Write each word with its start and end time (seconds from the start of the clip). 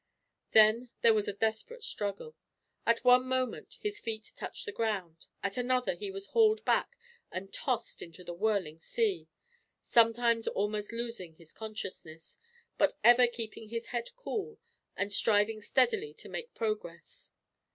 Then 0.49 0.89
there 1.01 1.13
was 1.13 1.27
a 1.27 1.31
desperate 1.31 1.83
struggle. 1.83 2.35
At 2.87 3.03
one 3.03 3.27
moment 3.27 3.77
his 3.81 3.99
feet 3.99 4.33
touched 4.35 4.65
the 4.65 4.71
ground, 4.71 5.27
at 5.43 5.57
another 5.57 5.93
he 5.93 6.09
was 6.09 6.25
hauled 6.33 6.65
back 6.65 6.97
and 7.31 7.53
tossed 7.53 8.01
into 8.01 8.23
the 8.23 8.33
whirling 8.33 8.79
sea; 8.79 9.27
sometimes 9.79 10.47
almost 10.47 10.91
losing 10.91 11.35
his 11.35 11.53
consciousness, 11.53 12.39
but 12.79 12.93
ever 13.03 13.27
keeping 13.27 13.69
his 13.69 13.89
head 13.93 14.09
cool, 14.15 14.57
and 14.97 15.13
striving 15.13 15.61
steadily 15.61 16.15
to 16.15 16.29
make 16.29 16.55
progress. 16.55 17.29